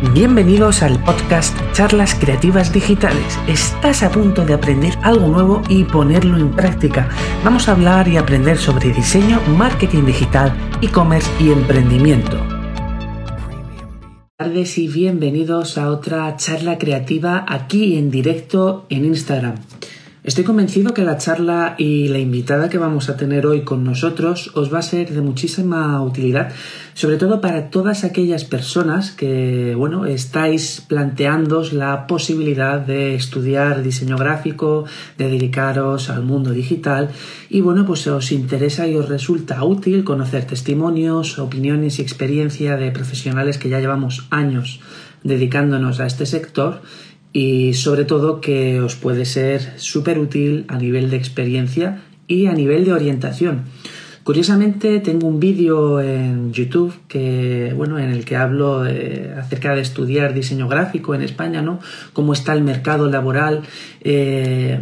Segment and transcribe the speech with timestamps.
[0.00, 3.36] Bienvenidos al podcast Charlas Creativas Digitales.
[3.48, 7.08] Estás a punto de aprender algo nuevo y ponerlo en práctica.
[7.42, 12.36] Vamos a hablar y aprender sobre diseño, marketing digital, e-commerce y emprendimiento.
[12.36, 13.82] Buenas
[14.36, 19.56] tardes y bienvenidos a otra charla creativa aquí en directo en Instagram.
[20.24, 24.50] Estoy convencido que la charla y la invitada que vamos a tener hoy con nosotros
[24.54, 26.50] os va a ser de muchísima utilidad,
[26.94, 34.16] sobre todo para todas aquellas personas que, bueno, estáis planteándos la posibilidad de estudiar diseño
[34.16, 37.10] gráfico, de dedicaros al mundo digital
[37.48, 42.90] y, bueno, pues os interesa y os resulta útil conocer testimonios, opiniones y experiencia de
[42.90, 44.80] profesionales que ya llevamos años
[45.22, 46.80] dedicándonos a este sector
[47.38, 52.52] y sobre todo que os puede ser súper útil a nivel de experiencia y a
[52.52, 53.62] nivel de orientación.
[54.28, 58.82] Curiosamente tengo un vídeo en YouTube que, bueno, en el que hablo
[59.38, 61.80] acerca de estudiar diseño gráfico en España, ¿no?
[62.12, 63.62] Cómo está el mercado laboral,
[64.02, 64.78] eh,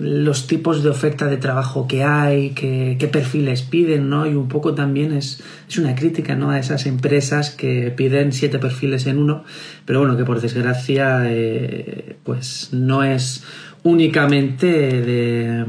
[0.00, 4.26] los tipos de oferta de trabajo que hay, qué, perfiles piden, ¿no?
[4.26, 6.50] Y un poco también es, es una crítica, ¿no?
[6.50, 9.44] A esas empresas que piden siete perfiles en uno,
[9.84, 13.44] pero bueno, que por desgracia, eh, pues no es
[13.84, 15.64] únicamente de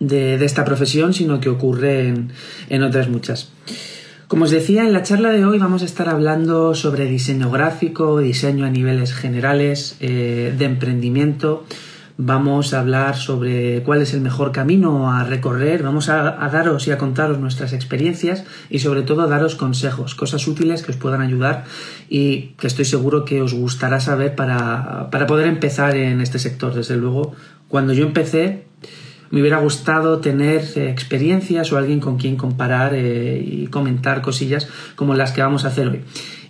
[0.00, 2.14] de, esta profesión, sino que ocurre
[2.68, 3.50] en, otras muchas.
[4.26, 8.18] Como os decía, en la charla de hoy vamos a estar hablando sobre diseño gráfico,
[8.18, 11.64] diseño a niveles generales, eh, de emprendimiento.
[12.20, 16.90] Vamos a hablar sobre cuál es el mejor camino a recorrer, vamos a, daros y
[16.90, 21.20] a contaros nuestras experiencias y sobre todo a daros consejos, cosas útiles que os puedan
[21.20, 21.64] ayudar
[22.10, 26.74] y que estoy seguro que os gustará saber para, para poder empezar en este sector.
[26.74, 27.34] Desde luego,
[27.68, 28.64] cuando yo empecé,
[29.30, 34.70] me hubiera gustado tener eh, experiencias o alguien con quien comparar eh, y comentar cosillas
[34.96, 36.00] como las que vamos a hacer hoy.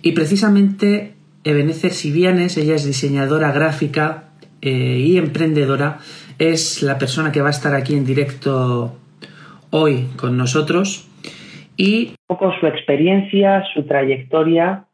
[0.01, 1.13] Y precisamente
[1.43, 4.29] Ebenezer Sivianes, ella es diseñadora gráfica
[4.61, 5.99] eh, y emprendedora,
[6.37, 8.95] es la persona que va a estar aquí en directo
[9.71, 11.07] hoy con nosotros
[11.75, 14.85] y un poco su experiencia, su trayectoria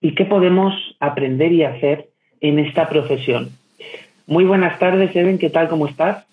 [0.00, 3.50] y qué podemos aprender y hacer en esta profesión.
[4.26, 5.68] Muy buenas tardes, Eben, ¿qué tal?
[5.68, 6.27] ¿Cómo estás?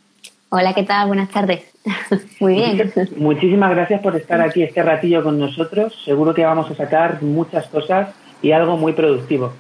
[0.58, 1.08] Hola, ¿qué tal?
[1.08, 1.64] Buenas tardes.
[2.40, 2.94] Muy bien.
[3.18, 5.94] Muchísimas gracias por estar aquí este ratillo con nosotros.
[6.06, 9.52] Seguro que vamos a sacar muchas cosas y algo muy productivo.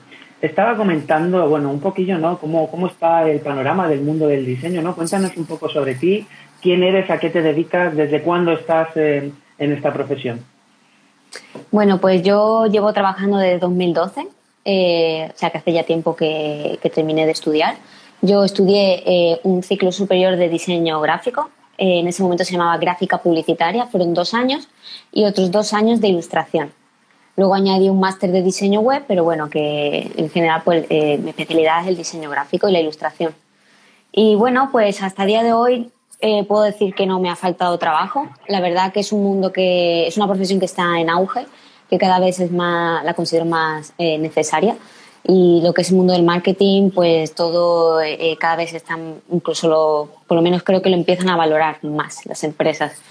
[0.41, 2.37] Estaba comentando, bueno, un poquillo, ¿no?
[2.37, 4.95] Cómo, cómo está el panorama del mundo del diseño, ¿no?
[4.95, 6.25] Cuéntanos un poco sobre ti,
[6.61, 10.45] quién eres, a qué te dedicas, desde cuándo estás en, esta profesión.
[11.71, 14.27] Bueno, pues yo llevo trabajando desde 2012,
[14.63, 17.75] eh, o sea que hace ya tiempo que, que terminé de estudiar.
[18.25, 21.51] Yo estudié eh, un ciclo superior de diseño gráfico.
[21.77, 24.67] Eh, en ese momento se llamaba gráfica publicitaria, fueron dos años,
[25.11, 26.73] y otros dos años de ilustración.
[27.37, 31.29] Luego añadí un máster de diseño web, pero bueno, que en general pues, eh, mi
[31.29, 33.35] especialidad es el diseño gráfico y la ilustración.
[34.11, 35.91] Y bueno, pues hasta el día de hoy
[36.47, 38.27] puedo decir que no me ha faltado trabajo.
[38.47, 41.45] La verdad que es un mundo que es una profesión que está en auge,
[41.91, 44.75] que cada vez es más, la considero más necesaria
[45.27, 49.67] y lo que es el mundo del marketing, pues todo eh, cada vez están, incluso
[49.67, 53.01] lo, por lo menos creo que lo empiezan a valorar más las empresas.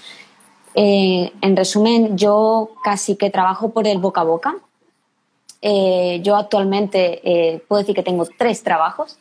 [0.75, 4.55] Eh, en resumen, yo casi que trabajo por el boca a boca.
[5.61, 9.17] Eh, yo actualmente puedo decir que tengo tres trabajos.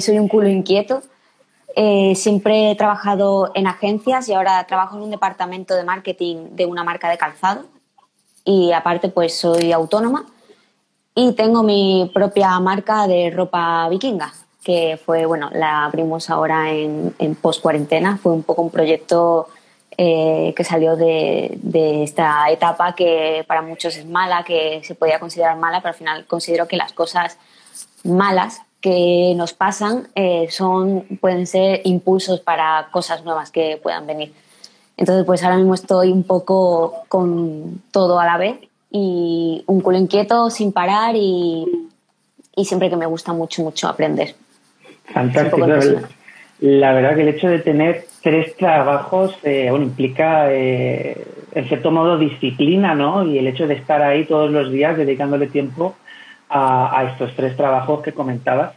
[0.00, 1.02] soy un culo inquieto.
[2.14, 6.84] siempre he trabajado en agencias y ahora trabajo en un departamento de marketing de una
[6.84, 7.64] marca de calzado.
[8.44, 10.26] Y aparte, pues soy autónoma
[11.14, 14.32] y tengo mi propia marca de ropa vikinga,
[14.64, 18.18] que fue, bueno, la abrimos ahora en, en post-cuarentena.
[18.22, 19.48] Fue un poco un proyecto
[19.98, 25.18] eh, que salió de, de, esta etapa que para muchos es mala, que se podía
[25.20, 27.38] considerar mala, pero al final considero que las cosas
[28.04, 34.32] malas que nos pasan eh, son, pueden ser impulsos para cosas nuevas que puedan venir.
[34.96, 38.58] Entonces, pues ahora mismo estoy un poco con todo a la vez
[38.92, 41.66] y un culo inquieto sin parar y,
[42.54, 44.34] y siempre que me gusta mucho, mucho aprender.
[45.06, 45.66] Fantástico.
[46.60, 51.90] La, verdad que el hecho de tener tres trabajos eh, bueno, implica, eh, en cierto
[51.90, 53.26] modo, disciplina, ¿no?
[53.26, 55.96] Y el hecho de estar ahí todos los días dedicándole tiempo
[56.48, 58.74] a, a estos tres trabajos que comentabas.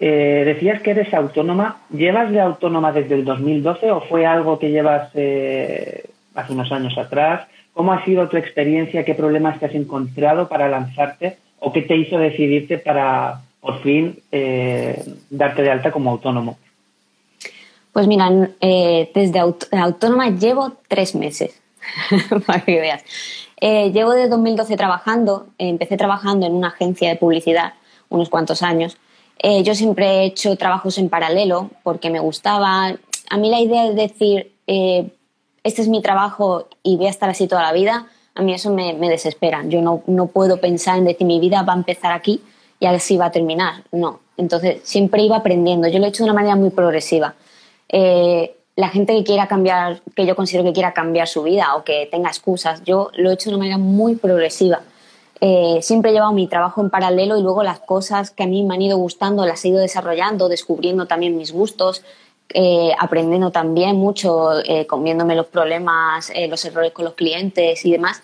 [0.00, 1.78] Eh, decías que eres autónoma.
[1.90, 7.48] ¿Llevas de autónoma desde el 2012 o fue algo que llevas hace unos años atrás?
[7.78, 9.04] ¿Cómo ha sido tu experiencia?
[9.04, 11.38] ¿Qué problemas te has encontrado para lanzarte?
[11.60, 16.58] ¿O qué te hizo decidirte para por fin eh, darte de alta como autónomo?
[17.92, 21.62] Pues mira, eh, desde autónoma llevo tres meses.
[22.46, 23.04] para que veas.
[23.60, 27.74] Eh, llevo desde 2012 trabajando, empecé trabajando en una agencia de publicidad
[28.08, 28.98] unos cuantos años.
[29.62, 32.96] Yo siempre he hecho trabajos en paralelo porque me gustaba.
[33.30, 34.50] A mí la idea de decir,
[35.68, 38.72] este es mi trabajo y voy a estar así toda la vida, a mí eso
[38.72, 39.64] me, desespera.
[39.66, 42.40] Yo no, no, puedo pensar en decir mi vida va a empezar aquí
[42.78, 43.82] y así va a terminar.
[43.90, 44.20] No.
[44.36, 45.88] Entonces siempre iba aprendiendo.
[45.88, 47.34] Yo lo he hecho de una manera muy progresiva.
[47.88, 51.82] Eh, la gente que quiera cambiar, que yo considero que quiera cambiar su vida o
[51.82, 54.82] que tenga excusas, yo lo he hecho de una manera muy progresiva.
[55.40, 58.62] Eh, siempre he llevado mi trabajo en paralelo y luego las cosas que a mí
[58.62, 62.02] me han ido gustando las he ido desarrollando, descubriendo también mis gustos,
[62.54, 68.22] eh, aprendiendo también mucho, eh, comiéndome los problemas, los errores con los clientes y demás.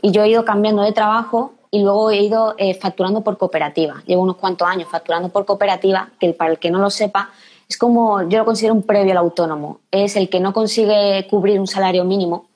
[0.00, 4.02] Y yo he ido cambiando de trabajo y luego he ido facturando por cooperativa.
[4.06, 7.30] Llevo unos cuantos años facturando por cooperativa, que para el que no lo sepa,
[7.68, 9.80] es como yo lo considero un previo al autónomo.
[9.90, 12.46] Es el que no consigue cubrir un salario mínimo,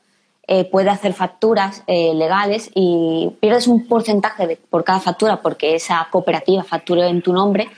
[0.50, 6.08] eh, puede hacer facturas eh, legales y pierdes un porcentaje por cada factura porque esa
[6.10, 7.68] cooperativa factura en tu nombre,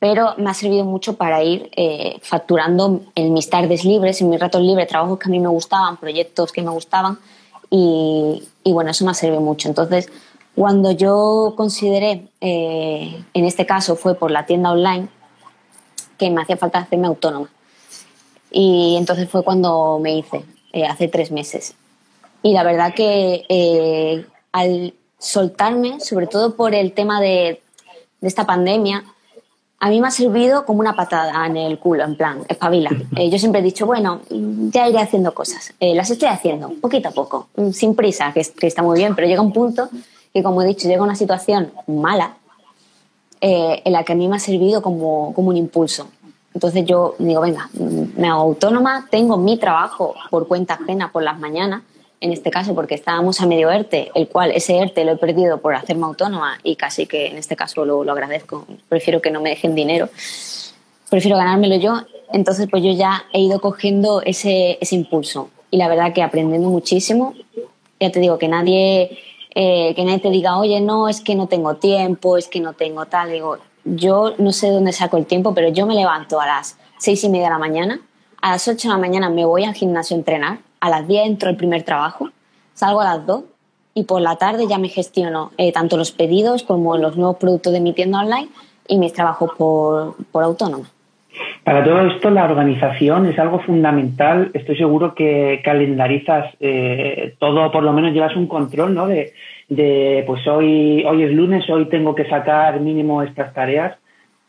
[0.00, 4.40] pero me ha servido mucho para ir eh, facturando en mis tardes libres, en mis
[4.40, 7.18] ratos libres, trabajos que a mí me gustaban, proyectos que me gustaban
[7.70, 9.68] y, y bueno, eso me ha servido mucho.
[9.68, 10.10] Entonces,
[10.56, 15.08] cuando yo consideré, en este caso fue por la tienda online,
[16.20, 17.48] que me hacía falta hacerme autónoma.
[18.50, 21.74] Y entonces fue cuando me hice, eh, hace tres meses.
[22.42, 27.62] Y la verdad que eh, al soltarme, sobre todo por el tema de,
[28.20, 29.04] esta pandemia,
[29.82, 32.90] a mí me ha servido como una patada en el culo, en plan, espabila.
[33.16, 35.74] Eh, yo siempre he dicho, bueno, ya iré haciendo cosas.
[35.80, 39.42] las estoy haciendo, poquito a poco, sin prisa, que, que, está muy bien, pero llega
[39.42, 39.88] un punto
[40.32, 42.36] que, como he dicho, llega una situación mala
[43.40, 46.08] eh, en la que a mí me ha servido como, como un impulso.
[46.52, 51.38] Entonces yo digo, venga, me hago autónoma, tengo mi trabajo por cuenta ajena por las
[51.38, 51.82] mañanas,
[52.20, 55.58] en este caso porque estábamos a medio ERTE, el cual ese ERTE lo he perdido
[55.58, 59.40] por hacerme autónoma y casi que en este caso lo, lo agradezco, prefiero que no
[59.40, 60.08] me dejen dinero,
[61.08, 62.02] prefiero ganármelo yo,
[62.32, 65.50] entonces pues yo ya he ido cogiendo ese, ese impulso.
[65.70, 67.34] Y la verdad que aprendiendo muchísimo,
[68.00, 69.18] ya te digo que nadie
[69.54, 72.72] eh, que nadie te diga, oye, no, es que no tengo tiempo, es que no
[72.72, 73.30] tengo tal.
[73.30, 77.24] Digo, yo no sé dónde saco el tiempo, pero yo me levanto a las seis
[77.24, 78.00] y media de la mañana,
[78.40, 81.26] a las ocho de la mañana me voy al gimnasio a entrenar, a las diez
[81.26, 82.30] entro el primer trabajo,
[82.74, 83.44] salgo a las dos
[83.94, 87.72] y por la tarde ya me gestiono eh, tanto los pedidos como los nuevos productos
[87.72, 88.48] de mi tienda online
[88.88, 90.86] y mis trabajos por, por autónoma.
[91.64, 94.50] Para todo esto, la organización es algo fundamental.
[94.52, 99.06] Estoy seguro que calendarizas eh, todo, por lo menos llevas un control, ¿no?
[99.06, 99.32] De,
[99.68, 103.96] de, pues hoy, hoy es lunes, hoy tengo que sacar mínimo estas tareas.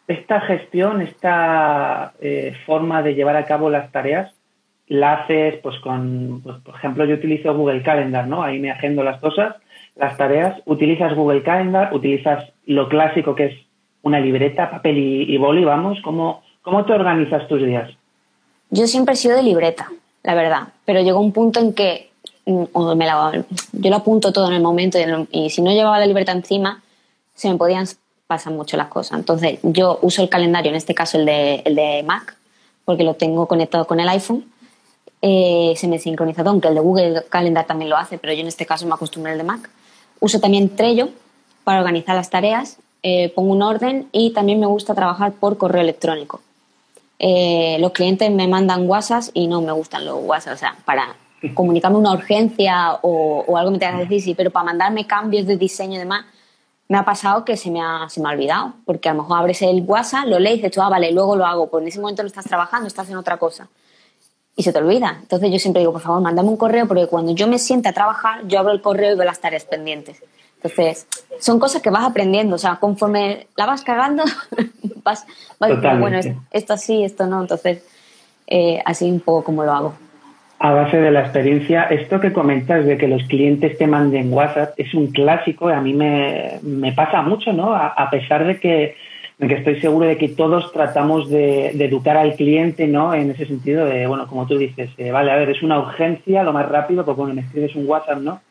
[0.07, 4.33] Esta gestión, esta eh, forma de llevar a cabo las tareas,
[4.91, 8.43] la haces, pues con, pues, por ejemplo, yo utilizo Google Calendar, ¿no?
[8.43, 9.55] Ahí me agendo las cosas,
[9.95, 10.61] las tareas.
[10.65, 13.55] Utilizas Google Calendar, utilizas lo clásico que es
[14.01, 17.89] una libreta, papel y, y boli, vamos, como ¿Cómo te organizas tus días?
[18.69, 19.91] Yo siempre he sido de libreta,
[20.23, 22.11] la verdad, pero llegó un punto en que
[22.45, 23.07] mm, me
[23.73, 24.97] yo lo apunto todo en el momento
[25.31, 26.81] y, si no llevaba la libreta encima,
[27.33, 27.87] se me podían
[28.27, 29.17] pasar mucho las cosas.
[29.17, 32.37] Entonces yo uso el calendario, en este caso el de, el de Mac,
[32.85, 34.45] porque lo tengo conectado con el iPhone.
[35.21, 38.39] Eh, se me sincroniza todo, aunque el de Google Calendar también lo hace, pero yo
[38.39, 39.69] en este caso me acostumbro al de Mac.
[40.19, 41.09] Uso también Trello
[41.63, 45.81] para organizar las tareas, eh, pongo un orden y también me gusta trabajar por correo
[45.81, 46.41] electrónico.
[47.19, 51.15] Eh, los clientes me mandan WhatsApp y no me gustan los WhatsApp, o sea, para
[51.53, 55.55] comunicarme una urgencia o, algo me tengas que decir, sí, pero para mandarme cambios de
[55.57, 56.25] diseño y demás,
[56.87, 59.37] me ha pasado que se me ha, se me ha olvidado, porque a lo mejor
[59.37, 61.99] abres el WhatsApp, lo lees y dices, ah, vale, luego lo hago, pues en ese
[61.99, 63.67] momento no estás trabajando, estás en otra cosa.
[64.55, 65.17] Y se te olvida.
[65.21, 67.93] Entonces yo siempre digo, por favor, mándame un correo, porque cuando yo me siente a
[67.93, 70.21] trabajar, yo abro el correo y veo las tareas pendientes.
[70.63, 71.07] Entonces,
[71.39, 74.23] son cosas que vas aprendiendo, o sea, conforme la vas cagando,
[75.03, 75.25] vas,
[75.59, 76.19] vas bueno,
[76.51, 77.83] esto sí, esto no, entonces,
[78.45, 79.93] eh, así un poco como lo hago.
[80.59, 84.75] A base de la experiencia, esto que comentas de que los clientes te manden WhatsApp
[84.77, 87.73] es un clásico, a mí me, me pasa mucho, ¿no?
[87.73, 88.95] A, pesar de que,
[89.47, 93.13] que, estoy seguro de que todos tratamos de, educar al cliente, ¿no?
[93.13, 96.43] En ese sentido de, bueno, como tú dices, eh, vale, a ver, es una urgencia,
[96.43, 98.41] lo más rápido, porque cuando me escribes un WhatsApp, ¿no?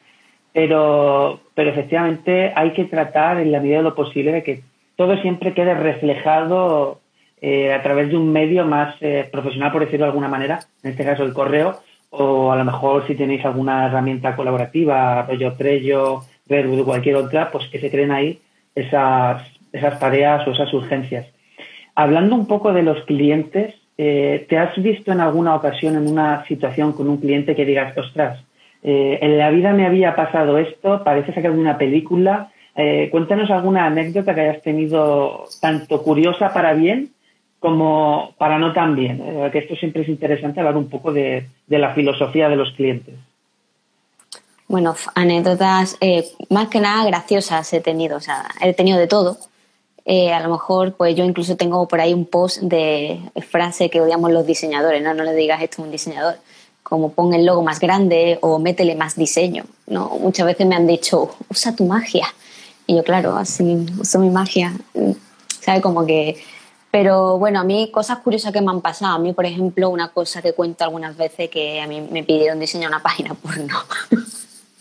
[0.52, 4.62] pero, pero efectivamente hay que tratar en la medida de lo posible de que
[4.96, 7.00] todo siempre quede reflejado
[7.40, 10.90] eh, a través de un medio más eh, profesional, por decirlo de alguna manera, en
[10.90, 11.80] este caso el correo,
[12.10, 17.68] o a lo mejor si tenéis alguna herramienta colaborativa, rollo Trello, Redwood cualquier otra, pues
[17.68, 18.40] que se creen ahí
[18.74, 19.42] esas,
[19.72, 21.26] esas tareas o esas urgencias.
[21.94, 26.44] Hablando un poco de los clientes, eh, ¿te has visto en alguna ocasión en una
[26.46, 28.40] situación con un cliente que digas, ostras,
[28.82, 32.50] eh, en la vida me había pasado esto, parece sacar una película.
[32.74, 37.10] Eh, cuéntanos alguna anécdota que hayas tenido tanto curiosa para bien
[37.58, 39.22] como para no tan bien,
[39.52, 43.14] que esto siempre es interesante hablar un poco de, la filosofía de los clientes.
[44.66, 45.98] Bueno, anécdotas
[46.48, 49.36] más que nada graciosas he tenido, o sea, he tenido de todo.
[50.32, 54.32] A lo mejor, pues yo incluso tengo por ahí un post de frase que odiamos
[54.32, 56.36] los diseñadores, no, no le digas esto a un diseñador
[56.90, 59.64] como pon el logo más grande o métele más diseño.
[59.86, 60.08] ¿no?
[60.20, 62.26] Muchas veces me han dicho, usa tu magia.
[62.86, 64.72] Y yo, claro, así uso mi magia.
[65.60, 65.80] ¿Sabe?
[65.80, 66.42] Como que...
[66.90, 69.14] Pero bueno, a mí cosas curiosas que me han pasado.
[69.14, 72.58] A mí, por ejemplo, una cosa que cuento algunas veces que a mí me pidieron
[72.58, 73.78] diseñar una página porno.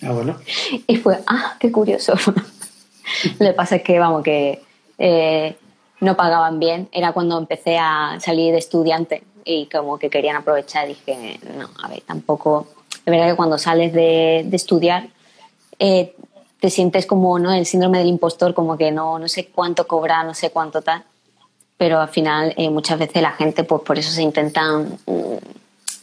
[0.02, 0.40] Ah, bueno.
[0.88, 2.14] Y fue, ah, qué curioso.
[3.40, 4.64] Lo que pasa es que, vamos, que
[5.00, 5.58] eh,
[6.02, 6.90] no pagaban bien.
[6.92, 10.88] Era cuando empecé a salir de estudiante y como que querían aprovechar.
[10.88, 12.68] Dije, no, a ver, tampoco.
[12.94, 15.08] Es verdad que cuando sales de, estudiar
[15.80, 16.16] eh,
[16.60, 17.52] te sientes como ¿no?
[17.54, 21.04] el síndrome del impostor, como que no, no sé cuánto cobrar, no sé cuánto tal.
[21.78, 25.38] Pero al final eh, muchas veces la gente pues por eso se intentan mm,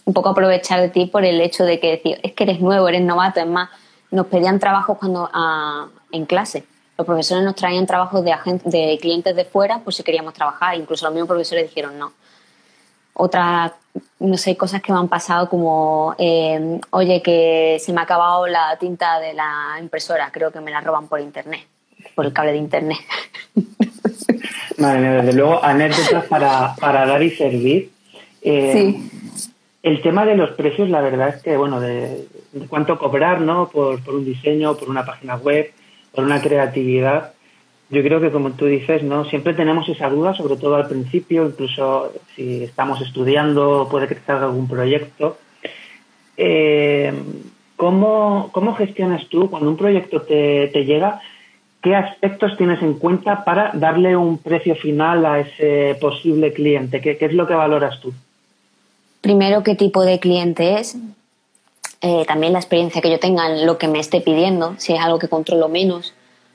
[0.06, 2.88] un poco aprovechar de ti por el hecho de que decir, es que eres nuevo,
[2.88, 3.40] eres novato.
[3.40, 3.68] Es más,
[4.10, 6.64] nos pedían trabajos cuando ah, en clase.
[6.96, 8.34] Los profesores nos traían trabajos de,
[8.64, 10.76] de clientes de fuera por si queríamos trabajar.
[10.76, 12.12] Incluso los mismos profesores dijeron no
[13.16, 13.72] otras,
[14.20, 18.46] no sé, cosas que me han pasado como, eh, oye, que se me ha acabado
[18.46, 21.66] la tinta de la impresora, creo que me la roban por internet,
[22.14, 22.98] por el cable de internet.
[24.78, 27.90] Madre mía, desde luego, anécdotas para, para dar y servir.
[28.42, 29.10] Eh, sí.
[29.82, 32.26] El tema de los precios, la verdad es que, bueno, de,
[32.68, 33.68] cuánto cobrar, ¿no?
[33.68, 35.72] Por, por un diseño, por una página web,
[36.16, 37.34] por una creatividad
[37.88, 39.24] yo creo que como tú dices, ¿no?
[39.26, 44.24] Siempre tenemos esa duda, sobre todo al principio, incluso si estamos estudiando, puede que te
[44.24, 45.38] salga algún proyecto.
[46.36, 47.12] Eh,
[47.76, 51.20] ¿cómo, gestionas tú cuando un proyecto te, llega?
[51.80, 57.00] ¿Qué aspectos tienes en cuenta para darle un precio final a ese posible cliente?
[57.00, 58.12] ¿Qué, es lo que valoras tú?
[59.20, 60.96] Primero, qué tipo de cliente es.
[62.00, 65.00] Eh, también la experiencia que yo tenga en lo que me esté pidiendo, si es
[65.00, 66.12] algo que controlo menos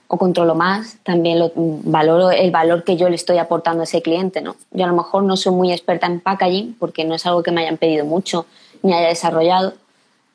[0.08, 4.02] o controlo más, también lo, valoro el valor que yo le estoy aportando a ese
[4.02, 4.42] cliente.
[4.42, 4.56] ¿no?
[4.72, 7.52] Yo a lo mejor no soy muy experta en packaging porque no es algo que
[7.52, 8.46] me hayan pedido mucho
[8.84, 9.74] ni haya desarrollado,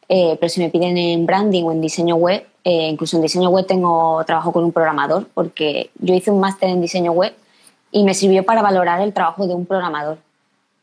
[0.08, 3.50] eh, pero si me piden en branding o en diseño web, eh, incluso en diseño
[3.50, 7.34] web tengo trabajo con un programador porque yo hice un máster en diseño web
[7.92, 10.18] y me sirvió para valorar el trabajo de un programador.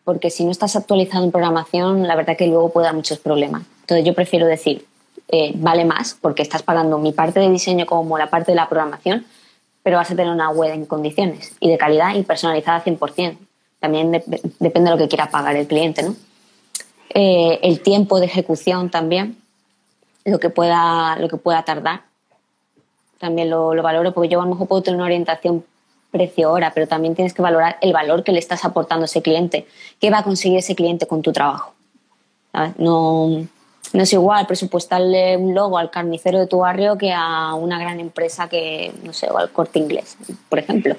[0.04, 3.64] Porque si no estás actualizado en programación, la verdad que luego puede dar muchos problemas.
[3.84, 4.86] Entonces yo prefiero decir,
[5.28, 8.70] eh, vale más porque estás pagando mi parte de diseño como la parte de la
[8.70, 9.26] programación,
[9.84, 13.38] pero vas a tener una web en condiciones y de calidad y personalizada 100%.
[13.80, 16.16] También depende de lo que quiera pagar el cliente, ¿no?
[17.10, 19.38] Eh, el tiempo de ejecución también,
[20.24, 22.04] lo que pueda, lo que pueda tardar,
[23.20, 25.66] también lo, lo valoro porque yo a lo mejor puedo tener una orientación
[26.12, 29.68] precio-hora, pero también tienes que valorar el valor que le estás aportando a ese cliente.
[30.00, 31.74] ¿Qué va a conseguir ese cliente con tu trabajo?
[32.78, 33.48] No,
[33.94, 38.00] no es igual presupuestarle un logo al carnicero de tu barrio que a una gran
[38.00, 40.18] empresa que, no sé, o al corte inglés,
[40.50, 40.96] por ejemplo.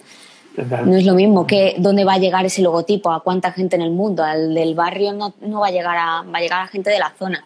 [0.56, 3.82] No es lo mismo que dónde va a llegar ese logotipo, a cuánta gente en
[3.82, 4.22] el mundo.
[4.22, 7.00] Al del barrio no, no va a llegar a, va a llegar a gente de
[7.00, 7.44] la zona.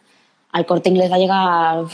[0.53, 1.85] Al corte inglés va a llegar a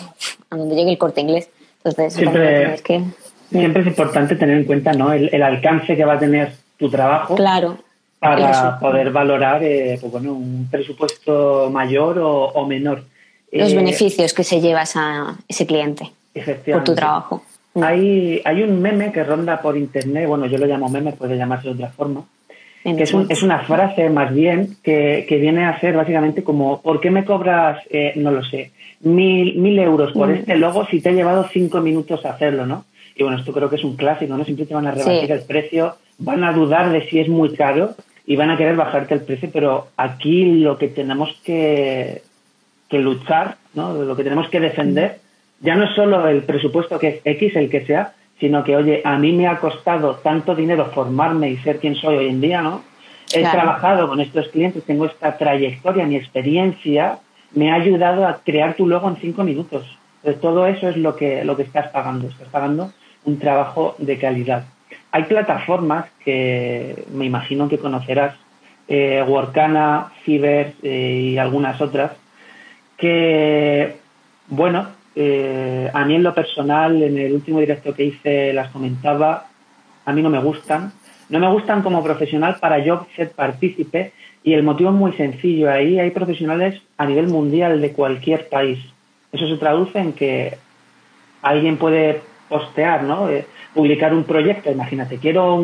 [0.51, 1.49] donde llegue el corte inglés.
[1.85, 3.05] Entonces, siempre, es que,
[3.51, 5.13] siempre es importante tener en cuenta ¿no?
[5.13, 7.37] el, alcance que va a tener tu trabajo.
[7.37, 7.79] Claro.
[8.19, 13.05] Para poder valorar eh, pues bueno, un presupuesto mayor o, o menor
[13.55, 16.11] los eh, beneficios que se lleva a ese cliente
[16.71, 17.43] por tu trabajo.
[17.81, 21.69] Hay, hay un meme que ronda por internet, bueno, yo lo llamo meme, puede llamarse
[21.69, 22.25] de otra forma,
[22.85, 27.01] que es, es, una frase más bien que, que, viene a ser básicamente como, ¿por
[27.01, 28.71] qué me cobras, eh, no lo sé,
[29.01, 30.35] mil, mil euros por mm.
[30.35, 32.85] este logo si te ha llevado cinco minutos hacerlo, ¿no?
[33.17, 34.45] Y bueno, esto creo que es un clásico, ¿no?
[34.45, 37.95] Siempre te van a rebatir el precio, van a dudar de si es muy caro
[38.27, 42.23] y van a querer bajarte el precio, pero aquí lo que tenemos que
[42.89, 43.93] que luchar, ¿no?
[43.95, 45.21] lo que tenemos que defender,
[45.61, 49.01] ya no es solo el presupuesto que es X, el que sea, sino que, oye,
[49.05, 52.61] a mí me ha costado tanto dinero formarme y ser quien soy hoy en día,
[52.63, 52.83] ¿no?
[53.33, 57.19] He trabajado con estos clientes, tengo esta trayectoria, mi experiencia
[57.55, 59.87] me ha ayudado a crear tu logo en cinco minutos.
[60.19, 62.29] Entonces, todo eso es lo que, lo que estás pagando.
[62.29, 62.93] Estás pagando
[63.25, 64.65] un trabajo de calidad.
[65.13, 68.35] Hay plataformas que me imagino que conocerás,
[68.89, 72.13] eh, Workana, Fiverr eh, y algunas otras,
[73.05, 73.97] que,
[74.49, 79.47] bueno, eh, a mí en lo personal, en el último directo que hice las comentaba,
[80.07, 80.91] a mí no me gustan.
[81.29, 85.71] No me gustan como profesional para yo ser partícipe y el motivo es muy sencillo.
[85.71, 88.79] Ahí hay profesionales a nivel mundial de cualquier país.
[89.31, 90.57] Eso se traduce en que
[91.43, 93.29] alguien puede postear, ¿no?
[93.29, 93.45] Eh,
[93.75, 94.71] publicar un proyecto.
[94.71, 95.57] Imagínate, quiero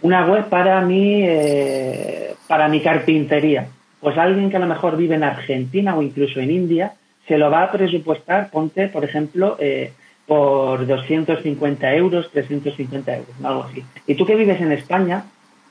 [0.00, 3.68] una web para mi, eh, para mi carpintería.
[4.02, 6.94] Pues alguien que a lo mejor vive en Argentina o incluso en India
[7.28, 9.92] se lo va a presupuestar, ponte, por ejemplo, eh,
[10.26, 13.84] por 250 euros, 350 euros, algo así.
[14.08, 15.24] Y tú que vives en España,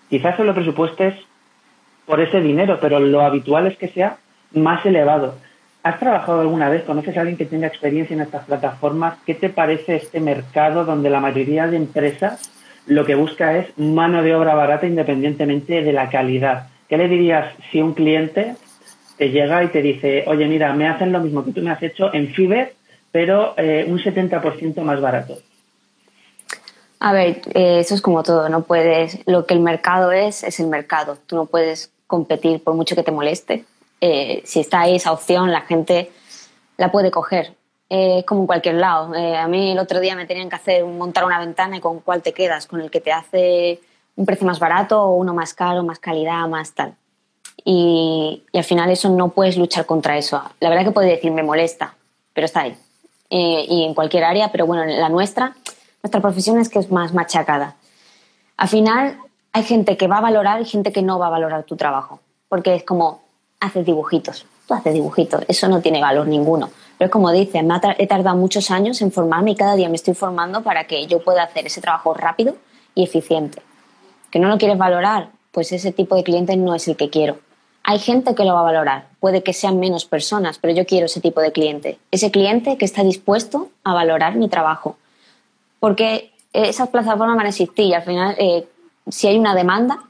[0.10, 1.16] quizás se lo presupuestes
[2.06, 4.16] por ese dinero, pero lo habitual es que sea
[4.54, 5.36] más elevado.
[5.84, 6.84] ¿Has trabajado alguna vez?
[6.84, 9.18] ¿Conoces a alguien que tenga experiencia en estas plataformas?
[9.26, 12.50] ¿Qué te parece este mercado donde la mayoría de empresas
[12.88, 16.68] lo que busca es mano de obra barata independientemente de la calidad?
[16.92, 18.58] ¿Qué le dirías si un cliente
[19.16, 21.82] te llega y te dice, oye, mira, me hacen lo mismo que tú me has
[21.82, 22.74] hecho en Fiverr,
[23.14, 25.38] pero eh, un 70% más barato?
[27.00, 30.60] A ver, eh, eso es como todo, no puedes, lo que el mercado es, es
[30.60, 31.18] el mercado.
[31.28, 33.64] Tú no puedes competir por mucho que te moleste.
[34.02, 36.12] Eh, si está ahí esa opción, la gente
[36.76, 37.54] la puede coger.
[37.88, 39.14] Es como en cualquier lado.
[39.16, 42.22] a mí el otro día me tenían que hacer montar una ventana y con cuál
[42.22, 43.80] te quedas, con el que te hace
[44.16, 46.96] un precio más barato o uno más caro, más calidad, más tal.
[47.64, 50.42] Y, al final eso no puedes luchar contra eso.
[50.60, 51.96] La verdad que puedes decir me molesta,
[52.34, 52.76] pero está ahí.
[53.30, 55.56] y en cualquier área, pero bueno, en la nuestra
[56.04, 57.76] nuestra profesión es que es más machacada.
[58.58, 59.18] Al final
[59.54, 62.20] hay gente que va a valorar y gente que no va a valorar tu trabajo,
[62.50, 63.22] porque es como,
[63.60, 66.70] haces dibujitos, tú haces dibujitos, eso no tiene valor ninguno.
[66.98, 67.64] Pero es como dice,
[67.98, 71.24] he tardado muchos años en formarme y cada día me estoy formando para que yo
[71.24, 72.56] pueda hacer ese trabajo rápido
[72.96, 73.62] y eficiente.
[74.32, 75.30] ¿Que no lo quieres valorar?
[75.52, 77.40] Pues ese tipo de cliente no es el que quiero.
[77.84, 81.08] Hay gente que lo va a valorar, puede que sean menos personas, pero yo quiero
[81.08, 82.00] ese tipo de cliente.
[82.12, 84.98] Ese cliente que está dispuesto a valorar mi trabajo,
[85.80, 88.68] porque esas plataformas van a existir y al final, eh,
[89.10, 90.04] si hay una demanda,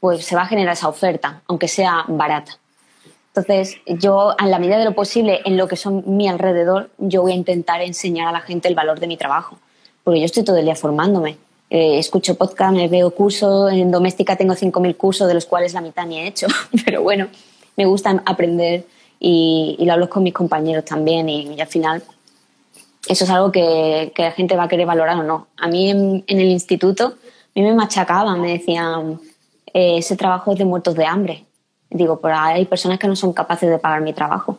[0.00, 2.58] pues se va a generar esa oferta, aunque sea barata.
[3.28, 7.22] Entonces, yo, en la medida de lo posible, en lo que son mi alrededor, yo
[7.22, 9.58] voy a intentar enseñar a la gente el valor de mi trabajo,
[10.02, 11.36] porque yo estoy todo el día formándome.
[11.70, 15.80] Eh, escucho podcast, me veo cursos, en doméstica tengo 5.000 cursos, de los cuales la
[15.80, 16.48] mitad ni he hecho,
[16.84, 17.28] pero bueno,
[17.76, 18.84] me gusta aprender
[19.20, 22.02] y, lo hablo con mis compañeros también y al final
[23.08, 25.48] eso es algo que, la gente va a querer valorar o no.
[25.56, 29.20] A mí en, el instituto, a mí me machacaban, me decían,
[29.72, 31.44] eh, ese trabajo es de muertos de hambre.
[31.90, 34.58] Digo, pero hay personas que no son capaces de pagar mi trabajo.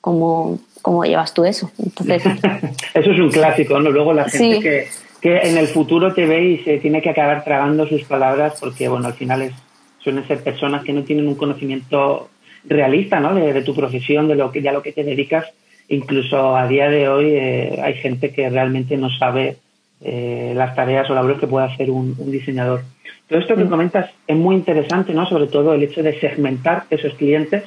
[0.00, 1.70] ¿Cómo, cómo llevas tú eso?
[1.78, 2.22] Entonces...
[2.94, 3.90] eso es un clásico, ¿no?
[3.90, 4.88] Luego la gente que,
[5.24, 8.88] que, en el futuro te ve y se tiene que acabar tragando sus palabras porque,
[8.88, 9.54] bueno, al final es,
[9.98, 12.28] suelen ser personas que no tienen un conocimiento
[12.64, 13.34] realista, ¿no?
[13.34, 15.46] De, de tu profesión, de lo que ya lo que te dedicas
[15.88, 19.56] incluso a día de hoy eh, hay gente que realmente no sabe
[20.00, 22.82] eh, las tareas o labores que puede hacer un, diseñador.
[23.28, 25.26] Todo esto que comentas es muy interesante, ¿no?
[25.26, 27.64] Sobre todo el hecho de segmentar esos clientes,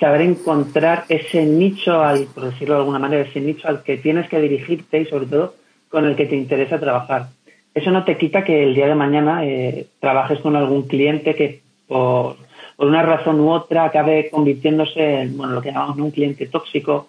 [0.00, 4.28] saber encontrar ese nicho, al, por decirlo de alguna manera, ese nicho al que tienes
[4.28, 5.54] que dirigirte y sobre todo
[5.88, 7.28] con el que te interesa trabajar.
[7.74, 11.60] Eso no te quita que el día de mañana eh, trabajes con algún cliente que
[11.86, 12.36] por,
[12.76, 17.08] por, una razón u otra acabe convirtiéndose en bueno, lo que llamamos un cliente tóxico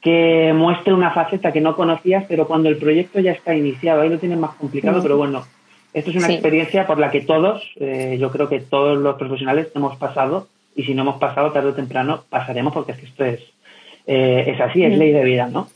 [0.00, 4.08] que muestre una faceta que no conocías, pero cuando el proyecto ya está iniciado, ahí
[4.08, 5.44] lo tienes más complicado, pero bueno,
[5.92, 9.68] esto es una experiencia por la que todos, eh, yo creo que todos los profesionales
[9.74, 13.24] hemos pasado, y si no hemos pasado tarde o temprano, pasaremos porque es que esto
[13.24, 13.40] es,
[14.06, 15.68] eh, es así, es ley de vida, ¿no?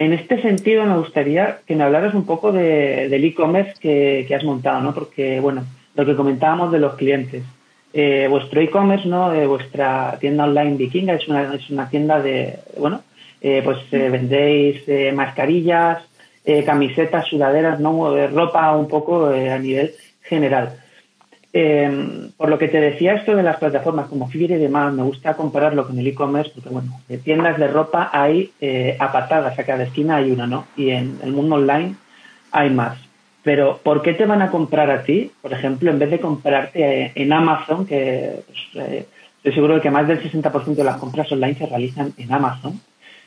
[0.00, 4.44] En este sentido, me gustaría que me hablaras un poco de, del e-commerce que, has
[4.44, 4.94] montado, ¿no?
[4.94, 7.42] Porque, bueno, lo que comentábamos de los clientes.
[7.92, 9.30] Eh, vuestro e-commerce, ¿no?
[9.46, 13.02] vuestra tienda online Vikinga es una, es una tienda de, bueno,
[13.42, 16.02] eh, pues eh, vendéis eh, mascarillas,
[16.64, 18.16] camisetas, sudaderas, ¿no?
[18.28, 20.79] ropa un poco a nivel general.
[21.52, 25.02] Em, por lo que te decía esto de las plataformas como Fiverr y demás, me
[25.02, 28.52] gusta compararlo con el e-commerce porque, bueno, de tiendas de ropa hay
[28.98, 30.66] a patadas, a cada esquina hay una, ¿no?
[30.76, 31.96] Y en el mundo online
[32.52, 32.98] hay más.
[33.42, 37.12] Pero, ¿por qué te van a comprar a ti, por ejemplo, en vez de comprarte
[37.14, 39.06] en Amazon, que pues,
[39.38, 42.80] estoy seguro de que más del 60% de las compras online se realizan en Amazon?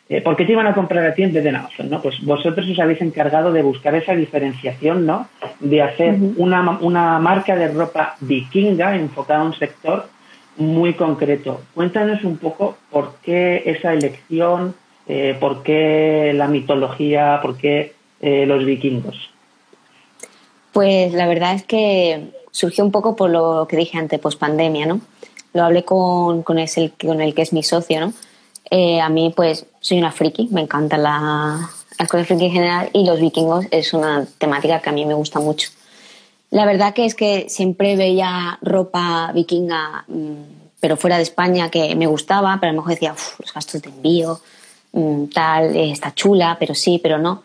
[0.10, 1.90] Eh, ¿Por qué te iban a comprar a ti en vez de Amazon?
[1.90, 2.02] ¿no?
[2.02, 5.28] Pues vosotros os habéis encargado de buscar esa diferenciación, ¿no?
[5.60, 10.08] De hacer una, una marca de ropa vikinga enfocada a un sector
[10.58, 11.62] muy concreto.
[11.74, 14.76] Cuéntanos un poco por qué esa elección,
[15.08, 19.32] eh, por qué la mitología, por qué eh, los vikingos.
[20.74, 24.86] Pues la verdad es que surgió un poco por lo que dije antes, post pandemia,
[24.86, 25.02] ¿no?
[25.54, 28.14] Lo hablé con, con, ese, con el que es mi socio, ¿no?
[28.76, 32.90] Eh, a mí, pues, soy una friki, me encantan la, las cosas friki en general
[32.92, 35.70] y los vikingos es una temática que a mí me gusta mucho.
[36.50, 40.34] La verdad que es que siempre veía ropa vikinga, mm,
[40.80, 43.90] pero fuera de España, que me gustaba, pero a lo mejor decía, los gastos de
[43.90, 44.40] envío,
[44.92, 47.44] mm, tal, eh, está chula, pero sí, pero no.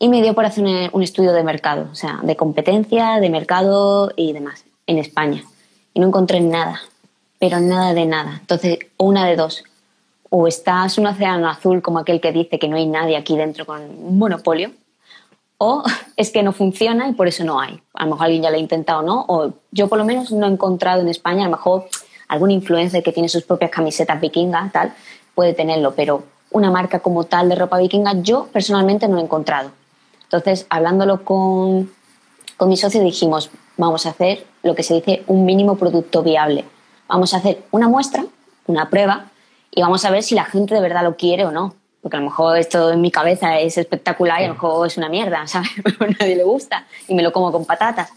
[0.00, 4.10] Y me dio por hacer un, estudio de mercado, o sea, de competencia, de mercado
[4.16, 5.44] y demás, en España.
[5.94, 6.80] Y no encontré nada,
[7.38, 8.38] pero nada de nada.
[8.40, 9.62] Entonces, una de dos.
[10.30, 13.64] O estás un océano azul como aquel que dice que no hay nadie aquí dentro
[13.66, 14.70] con un monopolio,
[15.58, 15.82] o
[16.16, 17.80] es que no funciona y por eso no hay.
[17.94, 19.24] A lo mejor alguien ya lo ha intentado, ¿no?
[19.28, 21.86] O yo por lo menos no he encontrado en España, a lo mejor
[22.28, 24.92] algún influencer que tiene sus propias camisetas vikingas, tal,
[25.34, 29.70] puede tenerlo, pero una marca como tal de ropa vikinga yo personalmente no he encontrado.
[30.24, 31.90] Entonces, hablándolo con,
[32.56, 36.64] con mi socio dijimos, vamos a hacer lo que se dice un mínimo producto viable.
[37.08, 38.26] Vamos a hacer una muestra,
[38.66, 39.30] una prueba,
[39.70, 42.20] y vamos a ver si la gente de verdad lo quiere o no porque a
[42.20, 45.46] lo mejor esto en mi cabeza es espectacular y a lo mejor es una mierda,
[45.46, 45.70] ¿sabes?
[45.82, 48.10] Pero a nadie le gusta y me lo como con patatas.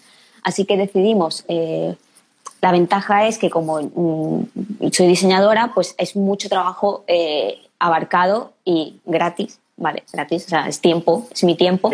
[0.44, 1.96] Así que decidimos, eh,
[2.62, 9.00] la ventaja es que como mm, soy diseñadora, pues es mucho trabajo eh, abarcado y
[9.06, 10.04] gratis, ¿vale?
[10.12, 11.92] Gratis, o sea, es tiempo, es mi tiempo.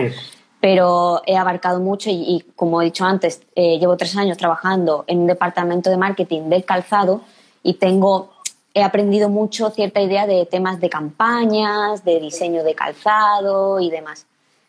[0.59, 5.19] Pero he abarcado mucho y, como he dicho antes, eh, llevo tres años trabajando en
[5.19, 7.21] un departamento de marketing del calzado
[7.61, 8.31] y tengo
[8.77, 14.25] he aprendido mucho cierta idea de temas de campañas, de diseño de calzado y demás.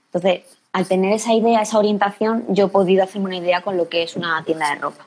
[0.07, 0.43] Entonces,
[0.73, 4.03] al tener esa idea, esa orientación, yo he podido hacerme una idea con lo que
[4.03, 5.05] es una tienda de ropa.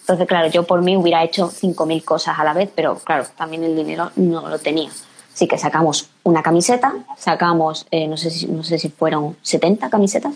[0.00, 3.64] Entonces, claro, yo por mí hubiera hecho 5.000 cosas a la vez, pero claro, también
[3.64, 4.90] el dinero no lo tenía.
[5.32, 9.88] Así que sacamos una camiseta, sacamos, eh, no, sé si, no sé si fueron 70
[9.88, 10.34] camisetas,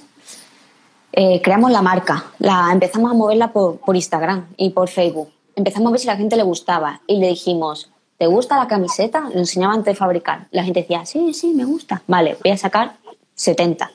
[1.13, 5.31] eh, creamos la marca, la empezamos a moverla por, Instagram y por Facebook.
[5.55, 9.29] Empezamos a ver si la gente le gustaba y le dijimos, ¿te gusta la camiseta?
[9.33, 10.49] Lo enseñaba antes de fabricar.
[10.51, 12.03] La gente decía, sí, sí, me gusta.
[12.07, 12.97] Vale, voy a sacar
[13.35, 13.91] 70.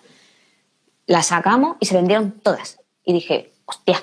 [1.08, 2.80] La sacamos y se vendieron todas.
[3.04, 4.02] Y dije, hostia.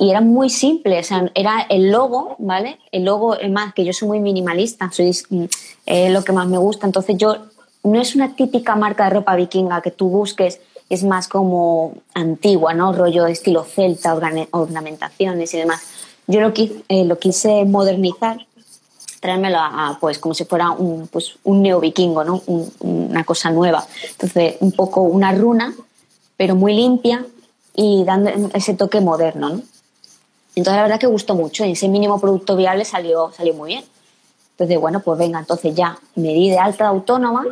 [0.00, 2.78] Y era muy simple, o sea, era el logo, ¿vale?
[2.92, 5.44] El logo, es más, que yo soy muy minimalista, soy mm,
[6.12, 6.86] lo que más me gusta.
[6.86, 7.36] Entonces yo,
[7.82, 12.74] no es una típica marca de ropa vikinga que tú busques, es más como antigua,
[12.74, 12.92] ¿no?
[12.92, 14.14] Rollo estilo celta,
[14.52, 15.82] ornamentaciones y demás.
[16.28, 18.46] Yo lo, eh, lo quise modernizar
[19.20, 22.42] traérmelo a, pues como si fuera un, pues, un neovikingo, ¿no?
[22.80, 23.84] una cosa nueva.
[24.10, 25.74] Entonces, un poco una runa,
[26.36, 27.24] pero muy limpia
[27.74, 29.62] y dando ese toque moderno, ¿no?
[30.54, 33.84] Entonces, la verdad que gustó mucho y ese mínimo producto viable salió, salió muy bien.
[34.52, 37.44] Entonces, bueno, pues venga, entonces ya me di de alta autónoma,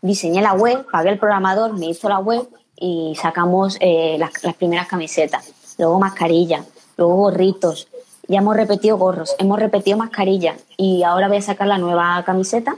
[0.00, 4.54] diseñé la web, pagué el programador, me hizo la web y sacamos eh, las, las
[4.54, 6.64] primeras camisetas, luego mascarillas,
[6.96, 7.88] luego gorritos,
[8.28, 12.76] ya hemos repetido gorros, hemos repetido mascarillas y ahora voy a sacar la nueva camiseta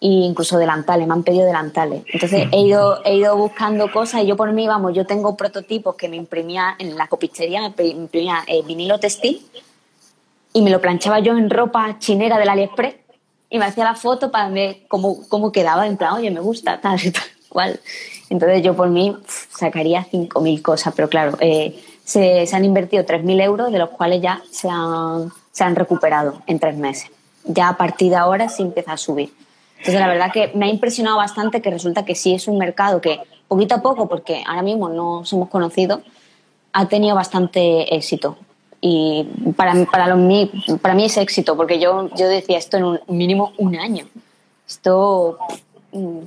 [0.00, 2.02] e incluso delantales, me han pedido delantales.
[2.12, 5.96] Entonces he ido, he ido buscando cosas y yo por mí, vamos, yo tengo prototipos
[5.96, 9.44] que me imprimía en la copistería, me imprimía el vinilo textil
[10.52, 12.94] y me lo planchaba yo en ropa chinera del AliExpress
[13.50, 16.80] y me hacía la foto para ver cómo, cómo quedaba, en plan, oye, me gusta,
[16.82, 17.80] tal y tal cual.
[18.28, 23.72] Entonces yo por mí sacaría 5.000 cosas, pero claro, eh, se, han invertido 3.000 euros,
[23.72, 27.10] de los cuales ya se han, se han recuperado en tres meses.
[27.44, 29.34] Ya a partir de ahora sí empieza a subir.
[29.78, 33.00] Entonces, la verdad que me ha impresionado bastante que resulta que sí es un mercado
[33.00, 36.00] que, poquito a poco, porque ahora mismo no somos conocidos,
[36.72, 38.38] ha tenido bastante éxito.
[38.80, 43.00] Y para, para, mí, para mí es éxito, porque yo, yo decía esto en un
[43.08, 44.06] mínimo un año.
[44.68, 45.38] Esto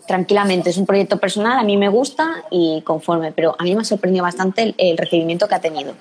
[0.05, 0.69] tranquilamente.
[0.69, 3.85] Es un proyecto personal, a mí me gusta y conforme, pero a mí me ha
[3.85, 5.93] sorprendido bastante el, recibimiento que ha tenido.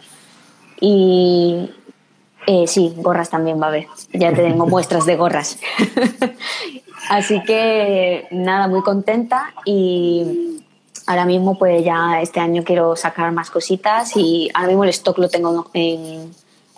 [0.80, 1.70] Y
[2.46, 3.86] eh, sí, gorras también va a haber.
[4.12, 5.58] Ya tengo muestras de gorras.
[7.10, 10.60] Así que nada, muy contenta y
[11.06, 15.16] ahora mismo pues ya este año quiero sacar más cositas y ahora mismo el stock
[15.18, 16.30] lo tengo en,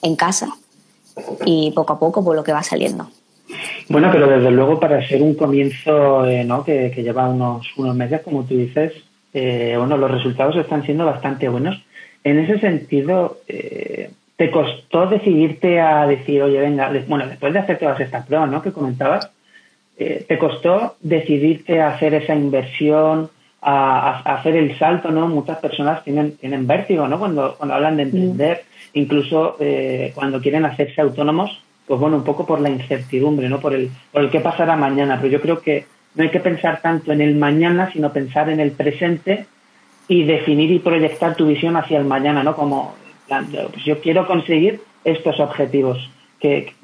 [0.03, 0.55] en casa
[1.45, 3.11] y poco a poco pues lo que va saliendo.
[3.91, 6.65] Bueno, pero desde luego para ser un comienzo eh, ¿no?
[6.65, 8.93] que, lleva unos, unos meses, como tú dices,
[9.35, 11.83] eh, bueno, los resultados están siendo bastante buenos.
[12.23, 17.79] En ese sentido, eh, ¿te costó decidirte a decir, oye, venga, bueno, después de hacer
[17.79, 18.63] todas estas pruebas ¿no?
[18.63, 19.29] que comentabas,
[19.99, 23.29] ¿te costó decidirte a hacer esa inversión,
[23.61, 25.11] a, hacer el salto?
[25.11, 25.27] ¿no?
[25.27, 27.19] Muchas personas tienen, tienen vértigo ¿no?
[27.19, 28.63] cuando, cuando hablan de emprender,
[28.95, 28.99] mm.
[29.01, 29.57] incluso
[30.15, 33.59] cuando quieren hacerse autónomos pues bueno, un poco por la incertidumbre, ¿no?
[33.59, 35.19] Por el, por el qué pasará mañana.
[35.21, 38.61] Pero yo creo que no hay que pensar tanto en el mañana, sino pensar en
[38.61, 39.47] el presente
[40.07, 42.55] y definir y proyectar tu visión hacia el mañana, ¿no?
[42.55, 42.95] Como,
[43.27, 46.09] pues yo quiero conseguir estos objetivos.
[46.39, 46.75] ¿Qué,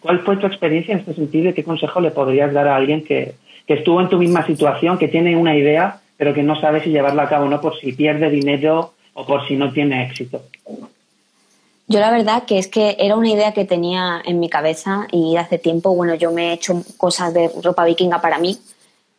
[0.00, 3.04] ¿Cuál fue tu experiencia en este sentido y qué consejo le podrías dar a alguien
[3.04, 3.34] que,
[3.66, 6.88] que estuvo en tu misma situación, que tiene una idea, pero que no sabe si
[6.88, 10.40] llevarla a cabo, no por si pierde dinero o por si no tiene éxito?
[11.86, 15.36] Yo la verdad que es que era una idea que tenía en mi cabeza y
[15.36, 18.58] hace tiempo, bueno, yo me he hecho cosas de ropa vikinga para mí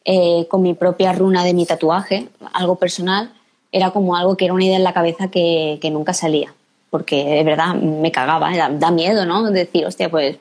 [0.03, 3.31] eh, con mi propia runa de mi tatuaje, algo personal,
[3.71, 6.53] era como algo que era una idea en la cabeza que, que nunca salía.
[6.89, 9.51] Porque de verdad me cagaba, da miedo, ¿no?
[9.51, 10.37] Decir, hostia, pues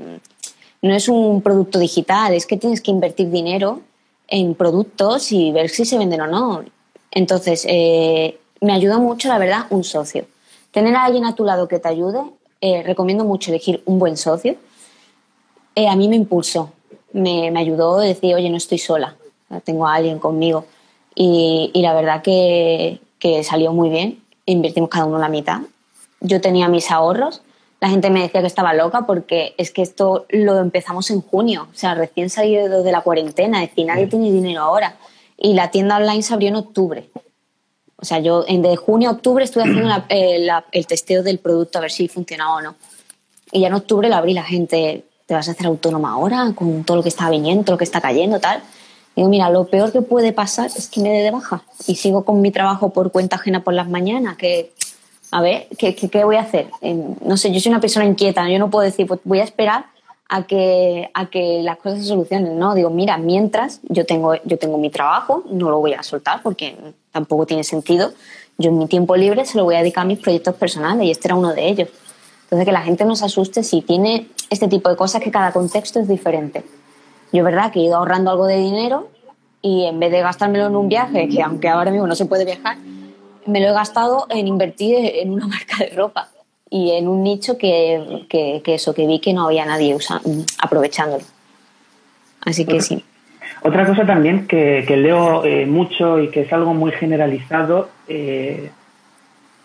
[0.83, 3.81] no es un producto digital, es que tienes que invertir dinero
[4.29, 6.65] en productos y ver si se venden o no.
[7.11, 10.27] Entonces, eh, me ayuda mucho, la verdad, un socio.
[10.75, 12.21] Tener a alguien a tu lado que te ayude,
[12.61, 14.57] eh, recomiendo mucho elegir un buen socio.
[15.77, 16.73] Eh, a mí me impulsó,
[17.13, 19.15] me, ayudó a decir, oye, no estoy sola,
[19.63, 20.67] tengo a alguien conmigo.
[21.15, 25.61] Y, la verdad que, que, salió muy bien, invertimos cada uno la mitad.
[26.21, 27.43] Yo tenía mis ahorros,
[27.81, 31.69] la gente me decía que estaba loca porque es que esto lo empezamos en junio,
[31.73, 34.97] o sea, recién salido de la cuarentena, es decir, nadie tiene dinero ahora.
[35.37, 37.09] Y la tienda online se abrió en octubre.
[37.97, 41.81] O sea, yo de junio a octubre estuve haciendo eh, el testeo del producto a
[41.83, 42.75] ver si funcionaba o no.
[43.53, 46.85] Y ya en octubre lo abrí la gente, ¿te vas a hacer autónoma ahora con
[46.85, 48.63] todo lo que está viniendo, todo lo que está cayendo, tal?
[49.17, 52.25] digo, mira, lo peor que puede pasar es que me dé de baja y sigo
[52.25, 54.73] con mi trabajo por cuenta ajena por las mañanas, que,
[55.31, 56.69] a ver, ¿qué, qué, voy a hacer?
[57.25, 59.87] no sé, yo soy una persona inquieta, yo no puedo decir, pues voy a esperar
[60.29, 62.59] a que, a que las cosas se solucionen.
[62.59, 66.43] No, digo, mira, mientras yo tengo, yo tengo mi trabajo, no lo voy a soltar
[66.43, 66.77] porque
[67.15, 68.13] tampoco tiene sentido.
[68.59, 71.13] Yo en mi tiempo libre se lo voy a dedicar a mis proyectos personales y
[71.13, 71.89] este era uno de ellos.
[72.43, 75.53] Entonces, que la gente no se asuste si tiene este tipo de cosas que cada
[75.53, 76.65] contexto es diferente.
[77.33, 79.09] Yo, verdad, que he ido ahorrando algo de dinero
[79.63, 82.45] y en vez de gastármelo en un viaje, que aunque ahora mismo no se puede
[82.45, 82.77] viajar,
[83.47, 86.31] me lo he gastado en invertir en una marca de ropa
[86.69, 89.97] y en un nicho que, que, eso, que vi que no había nadie
[90.59, 91.25] aprovechándolo.
[92.41, 93.05] Así que sí.
[93.67, 98.69] Otra cosa también que, leo eh, mucho y que es algo muy generalizado, eh,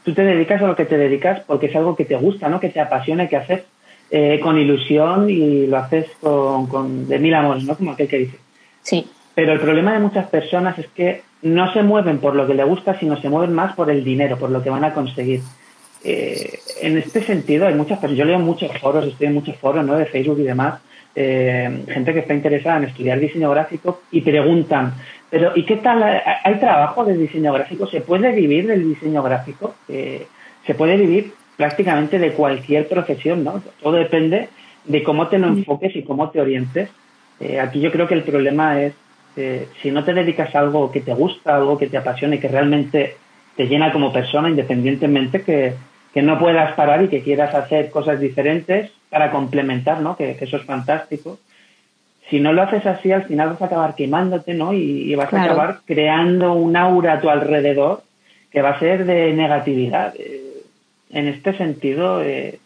[0.06, 2.62] tú te dedicas a lo que te dedicas porque es algo que te gusta, ¿no?
[2.62, 3.64] que te apasiona y que haces
[4.10, 7.76] eh, con ilusión y lo haces con, con, de mil amores, ¿no?
[7.76, 8.38] como aquel que dice.
[8.84, 9.06] Sí.
[9.36, 12.66] Pero el problema de muchas personas es que no se mueven por lo que les
[12.66, 15.42] gusta, sino se mueven más por el dinero, por lo que van a conseguir.
[16.06, 19.86] Eh, en este sentido, hay muchas personas, yo leo muchos foros, estoy en muchos foros
[19.86, 19.98] ¿no?
[19.98, 20.80] de Facebook y demás,
[21.16, 24.94] eh, gente que está interesada en estudiar diseño gráfico y preguntan,
[25.30, 26.04] pero ¿y qué tal?
[26.44, 27.88] ¿Hay trabajo de diseño gráfico?
[27.88, 29.76] ¿Se puede vivir del diseño gráfico?
[29.88, 30.28] Eh,
[30.66, 33.62] se puede vivir prácticamente de cualquier profesión, ¿no?
[33.82, 34.50] Todo depende
[34.86, 36.90] de cómo te lo enfoques y cómo te orientes.
[37.62, 38.94] aquí yo creo que el problema es,
[39.82, 42.48] si no te dedicas a algo que te gusta, algo que te apasiona y que
[42.48, 43.18] realmente
[43.56, 45.74] te llena como persona, independientemente que,
[46.14, 50.16] que no puedas parar y que quieras hacer cosas diferentes para complementar, ¿no?
[50.16, 51.40] Que, eso es fantástico.
[52.30, 54.74] Si no lo haces así, al final vas a acabar quemándote, ¿no?
[54.74, 58.04] Y, vas a acabar creando un aura a tu alrededor
[58.52, 60.14] que va a ser de negatividad.
[60.18, 60.50] Eh,
[61.12, 62.60] en este sentido, eh,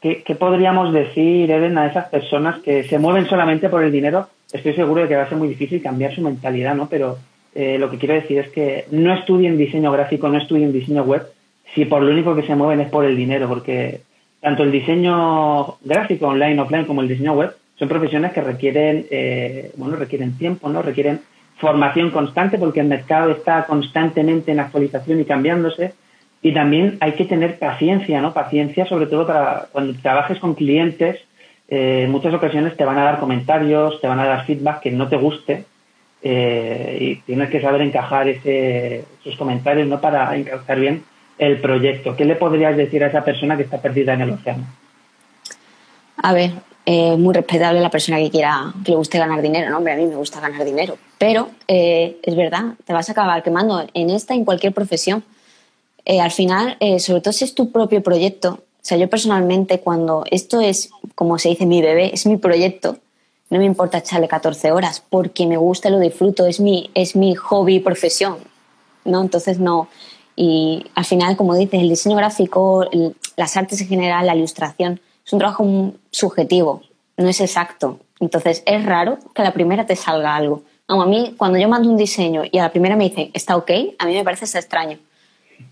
[0.00, 4.28] ¿qué, podríamos decir, Eden, a esas personas que se mueven solamente por el dinero?
[4.52, 6.88] Estoy seguro de que va a ser muy difícil cambiar su mentalidad, ¿no?
[6.88, 7.18] Pero
[7.54, 11.26] eh, lo que quiero decir es que no estudien diseño gráfico, no estudien diseño web,
[11.74, 14.00] si por lo único que se mueven es por el dinero, porque
[14.40, 19.70] tanto el diseño gráfico online, offline, como el diseño web son profesiones que requieren, eh,
[19.76, 20.82] bueno, requieren tiempo, ¿no?
[20.82, 21.20] Requieren
[21.58, 25.92] formación constante porque el mercado está constantemente en actualización y cambiándose.
[26.42, 28.32] Y también hay que tener paciencia, ¿no?
[28.32, 31.18] Paciencia sobre todo para cuando trabajes con clientes,
[31.68, 34.92] eh, en muchas ocasiones te van a dar comentarios, te van a dar feedback que
[34.92, 35.64] no te guste
[36.22, 40.00] eh, y tienes que saber encajar ese, esos comentarios ¿no?
[40.00, 41.02] para encauzar bien
[41.38, 42.16] el proyecto.
[42.16, 44.64] ¿Qué le podrías decir a esa persona que está perdida en el océano?
[46.16, 46.52] A ver,
[46.86, 49.78] eh, muy respetable la persona que quiera, que le guste ganar dinero, ¿no?
[49.78, 50.96] Hombre, a mí me gusta ganar dinero.
[51.18, 55.24] Pero eh, es verdad, te vas a acabar quemando en esta, en cualquier profesión.
[56.04, 60.24] Eh, al final, sobre todo si es tu propio proyecto, o sea, yo personalmente cuando
[60.30, 62.98] esto es, como se dice, mi bebé, es mi proyecto,
[63.50, 67.34] no me importa echarle 14 horas porque me gusta lo disfruto, es mi, es mi
[67.34, 68.38] hobby profesión,
[69.04, 69.22] ¿no?
[69.22, 69.88] Entonces no.
[70.36, 72.84] Y al final, como dices, el diseño gráfico,
[73.36, 76.82] las artes en general, la ilustración, es un trabajo subjetivo,
[77.16, 77.98] no es exacto.
[78.20, 80.62] Entonces es raro que a la primera te salga algo.
[80.86, 83.70] a mí, cuando yo mando un diseño y a la primera me dicen, está ok,
[83.98, 84.98] a mí me parece extraño.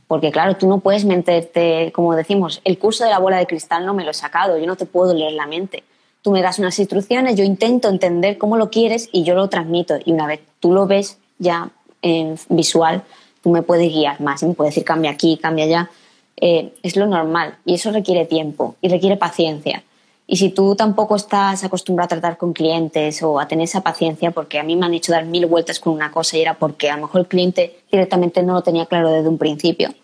[0.08, 3.84] Porque claro, tú no puedes meterte, como decimos, el curso de la bola de cristal
[3.84, 5.84] no me lo he sacado, yo no te puedo leer la mente
[6.24, 9.96] tú me das unas instrucciones, yo intento entender cómo lo quieres y yo lo transmito.
[10.02, 11.68] Y una vez tú lo ves ya
[12.00, 13.02] en visual,
[13.44, 15.90] tú me puedes guiar más, me puedes decir cambia aquí, cambia allá.
[16.36, 19.84] Eh, es lo normal y eso requiere tiempo y requiere paciencia.
[20.26, 24.30] Y si tú tampoco estás acostumbrado a tratar con clientes o a tener esa paciencia,
[24.30, 26.90] porque a mí me han hecho dar mil vueltas con una cosa y era porque
[26.90, 29.94] a lo mejor el cliente directamente no lo tenía claro desde un principio,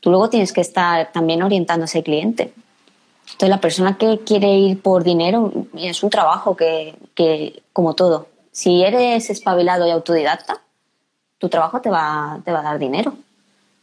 [0.00, 2.52] tú luego tienes que estar también orientando a ese cliente.
[3.26, 8.82] Entonces, la persona que quiere ir por dinero es un trabajo que, como todo, Si
[8.82, 10.60] eres espabilado y autodidacta,
[11.42, 13.16] tu trabajo te va, te va a dar dinero,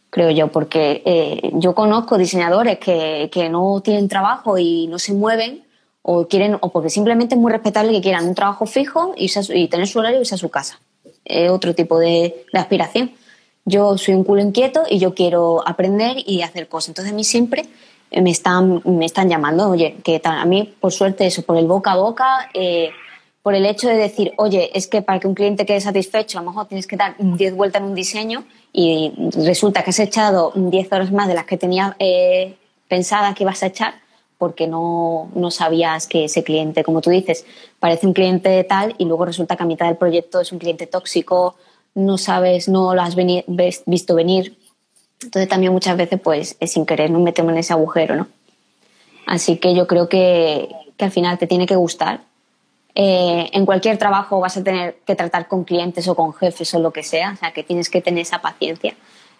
[0.09, 5.11] creo yo, porque eh, yo conozco diseñadores que, que no tienen trabajo y no se
[5.11, 5.65] mueven
[6.01, 9.27] o quieren o porque simplemente es muy respetable que quieran un trabajo fijo y,
[9.67, 10.79] tener su horario y irse a su casa.
[11.25, 13.11] Es otro tipo de, de, aspiración.
[13.65, 16.87] Yo soy un culo inquieto y yo quiero aprender y hacer cosas.
[16.91, 17.65] Entonces a mí siempre
[18.09, 21.91] me están, me están llamando, oye, que a mí por suerte eso, por el boca
[21.91, 22.91] a boca, eh,
[23.41, 26.41] por el hecho de decir, oye, es que para que un cliente quede satisfecho, a
[26.41, 29.13] lo mejor tienes que dar 10 vueltas en un diseño y
[29.45, 32.55] resulta que has echado 10 horas más de las que tenía eh,
[32.87, 33.95] pensada que ibas a echar
[34.37, 37.45] porque no, no, sabías que ese cliente, como tú dices,
[37.77, 40.87] parece un cliente tal y luego resulta que a mitad del proyecto es un cliente
[40.87, 41.55] tóxico,
[41.93, 43.15] no sabes, no lo has
[43.85, 44.57] visto venir.
[45.21, 48.27] Entonces también muchas veces pues sin querer nos metemos en ese agujero, ¿no?
[49.25, 52.21] Así que yo creo que, que al final te tiene que gustar.
[52.95, 56.79] Eh, en cualquier trabajo vas a tener que tratar con clientes o con jefes o
[56.79, 58.95] lo que sea, o sea que tienes que tener esa paciencia.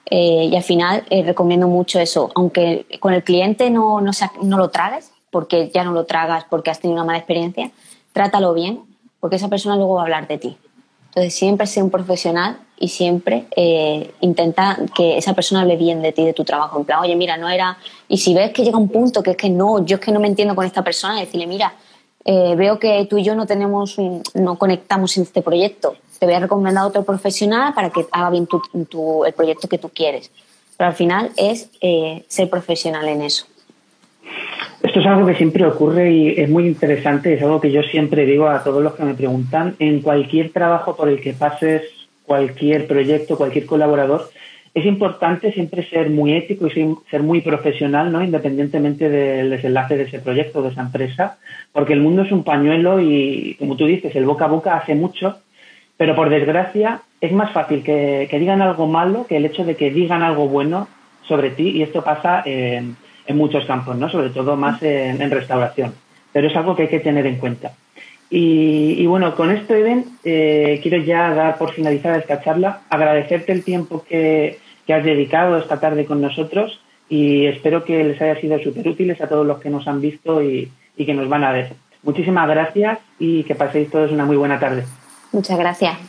[0.09, 4.69] Eh, y al final eh, recomiendo mucho eso, aunque con el cliente no, no, lo
[4.69, 7.71] tragues, porque ya no lo tragas porque has tenido una mala experiencia,
[8.13, 8.81] trátalo bien,
[9.19, 10.57] porque esa persona luego va a hablar de ti.
[11.09, 13.47] Entonces siempre sé un profesional y siempre
[14.21, 16.79] intenta que esa persona hable bien de ti, de tu trabajo.
[16.79, 17.77] En plan, oye, mira, no era...
[18.07, 20.19] Y si ves que llega un punto que es que no, yo es que no
[20.19, 21.73] me entiendo con esta persona, decirle, mira,
[22.25, 23.97] veo que tú y yo no tenemos,
[24.33, 28.29] no conectamos en este proyecto te voy a recomendar a otro profesional para que haga
[28.29, 30.31] bien el proyecto que tú quieres.
[30.77, 33.45] Pero al final es eh, ser profesional en eso.
[34.83, 38.25] Esto es algo que siempre ocurre y es muy interesante, es algo que yo siempre
[38.25, 41.83] digo a todos los que me preguntan, en cualquier trabajo por el que pases,
[42.23, 44.29] cualquier proyecto, cualquier colaborador,
[44.73, 48.23] es importante siempre ser muy ético y ser muy profesional, ¿no?
[48.23, 51.37] independientemente del desenlace de ese proyecto, de esa empresa,
[51.71, 54.95] porque el mundo es un pañuelo y, como tú dices, el boca a boca hace
[54.95, 55.37] mucho
[55.99, 59.91] pero por desgracia es más fácil que, digan algo malo que el hecho de que
[59.91, 60.87] digan algo bueno
[61.27, 62.95] sobre ti y esto pasa en,
[63.31, 64.09] muchos campos, ¿no?
[64.09, 65.93] sobre todo más en, restauración.
[66.31, 67.73] Pero es algo que hay que tener en cuenta.
[68.31, 73.63] Y, bueno, con esto, Eden, eh, quiero ya dar por finalizada esta charla, agradecerte el
[73.63, 78.87] tiempo que, has dedicado esta tarde con nosotros y espero que les haya sido súper
[78.87, 81.73] útiles a todos los que nos han visto y que nos van a ver.
[82.01, 84.83] Muchísimas gracias y que paséis todos una muy buena tarde.
[85.31, 86.08] Muchas gracias.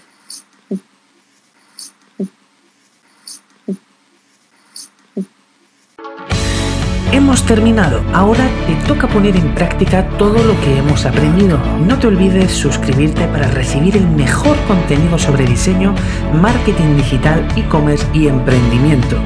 [7.12, 11.58] Hemos terminado, ahora te toca poner en práctica todo lo que hemos aprendido.
[11.84, 15.92] No te olvides suscribirte para recibir el mejor contenido sobre diseño,
[16.40, 19.16] marketing digital, e-commerce y emprendimiento.